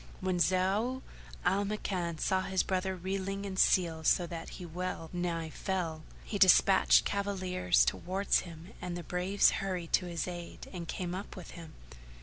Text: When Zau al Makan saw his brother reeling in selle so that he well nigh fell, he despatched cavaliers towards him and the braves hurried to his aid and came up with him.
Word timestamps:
When 0.19 0.39
Zau 0.39 1.03
al 1.45 1.63
Makan 1.63 2.17
saw 2.17 2.41
his 2.41 2.63
brother 2.63 2.95
reeling 2.95 3.45
in 3.45 3.55
selle 3.55 4.03
so 4.03 4.25
that 4.25 4.49
he 4.57 4.65
well 4.65 5.11
nigh 5.13 5.51
fell, 5.51 6.01
he 6.23 6.39
despatched 6.39 7.05
cavaliers 7.05 7.85
towards 7.85 8.39
him 8.39 8.73
and 8.81 8.97
the 8.97 9.03
braves 9.03 9.51
hurried 9.61 9.93
to 9.93 10.07
his 10.07 10.27
aid 10.27 10.67
and 10.73 10.87
came 10.87 11.13
up 11.13 11.35
with 11.35 11.51
him. 11.51 11.75